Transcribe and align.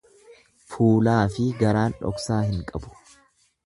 Fuulaafi 0.71 1.47
garaan 1.63 1.97
dhoksaa 2.03 2.43
hin 2.51 2.61
qabu. 2.73 2.95